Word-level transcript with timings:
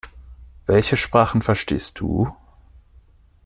Welche 0.65 0.97
Sprachen 0.97 1.43
verstehst 1.43 1.99
du? 1.99 2.35